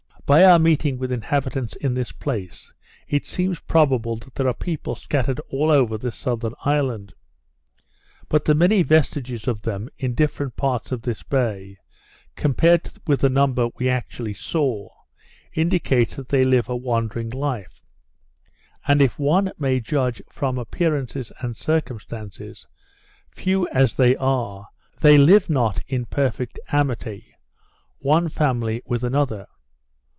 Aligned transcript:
By 0.27 0.45
our 0.45 0.59
meeting 0.59 0.97
with 0.97 1.11
inhabitants 1.11 1.75
in 1.75 1.93
this 1.93 2.13
place, 2.13 2.73
it 3.05 3.25
seems 3.25 3.59
probable 3.59 4.15
that 4.15 4.33
there 4.35 4.47
are 4.47 4.53
people 4.53 4.95
scattered 4.95 5.41
over 5.51 5.81
all 5.93 5.97
this 5.97 6.15
southern 6.15 6.53
island. 6.63 7.13
But 8.29 8.45
the 8.45 8.55
many 8.55 8.81
vestiges 8.81 9.45
of 9.49 9.63
them 9.63 9.89
in 9.97 10.13
different 10.13 10.55
parts 10.55 10.93
of 10.93 11.01
this 11.01 11.21
bay, 11.21 11.75
compared 12.37 12.91
with 13.05 13.19
the 13.19 13.29
number 13.29 13.63
that 13.63 13.75
we 13.75 13.89
actually 13.89 14.33
saw, 14.33 14.87
indicates 15.51 16.15
that 16.15 16.29
they 16.29 16.45
live 16.45 16.69
a 16.69 16.77
wandering 16.77 17.27
life; 17.27 17.81
and, 18.87 19.01
if 19.01 19.19
one 19.19 19.51
may 19.59 19.81
judge 19.81 20.21
from 20.31 20.57
appearances 20.57 21.33
and 21.41 21.57
circumstances, 21.57 22.65
few 23.35 23.67
as 23.73 23.97
they 23.97 24.15
are, 24.15 24.69
they 25.01 25.17
live 25.17 25.49
not 25.49 25.83
in 25.89 26.05
perfect 26.05 26.57
amity, 26.69 27.33
one 27.99 28.29
family 28.29 28.81
with 28.85 29.03
another. 29.03 29.45